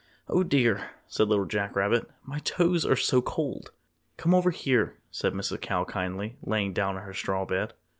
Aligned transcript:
"Oh, 0.27 0.41
dear," 0.41 0.89
said 1.07 1.27
Little 1.27 1.45
Jack 1.45 1.75
Rabbit, 1.75 2.09
"my 2.23 2.39
toes 2.39 2.87
are 2.87 2.95
so 2.95 3.21
cold." 3.21 3.69
"Come 4.17 4.33
over 4.33 4.49
here," 4.49 4.97
said 5.11 5.33
Mrs. 5.33 5.61
Cow 5.61 5.83
kindly, 5.85 6.37
lying 6.41 6.73
down 6.73 6.95
on 6.95 7.03
her 7.03 7.13
straw 7.13 7.45
bed. 7.45 7.75